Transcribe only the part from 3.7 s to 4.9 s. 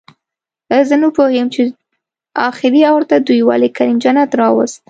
کریم جنت راووست